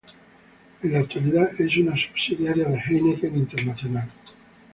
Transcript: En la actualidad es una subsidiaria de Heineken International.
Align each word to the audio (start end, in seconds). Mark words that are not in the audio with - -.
En 0.81 0.93
la 0.93 0.97
actualidad 1.01 1.49
es 1.59 1.77
una 1.77 1.95
subsidiaria 1.95 2.67
de 2.69 2.75
Heineken 2.79 3.35
International. 3.35 4.09